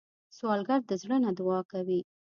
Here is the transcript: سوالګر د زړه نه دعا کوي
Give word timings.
سوالګر 0.37 0.79
د 0.87 0.91
زړه 1.01 1.17
نه 1.25 1.31
دعا 1.37 1.59
کوي 1.71 1.99